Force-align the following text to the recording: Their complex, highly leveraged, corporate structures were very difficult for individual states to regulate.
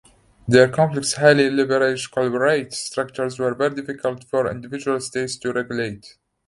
Their 0.47 0.67
complex, 0.67 1.13
highly 1.13 1.51
leveraged, 1.51 2.09
corporate 2.09 2.73
structures 2.73 3.37
were 3.37 3.53
very 3.53 3.75
difficult 3.75 4.23
for 4.23 4.49
individual 4.49 4.99
states 4.99 5.35
to 5.37 5.53
regulate. 5.53 6.17